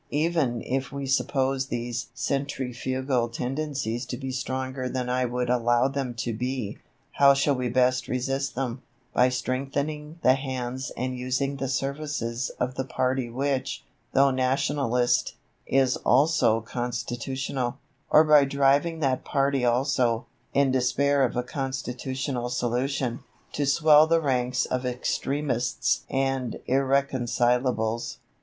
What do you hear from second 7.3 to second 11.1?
shall we best resist them by strengthening the hands